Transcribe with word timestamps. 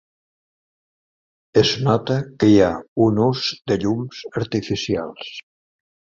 Es 1.61 1.73
nota 1.87 2.15
que 2.39 2.49
hi 2.53 2.57
ha 2.65 2.71
un 3.09 3.21
ús 3.27 3.45
de 3.73 3.79
llums 3.85 4.25
artificials. 4.43 5.31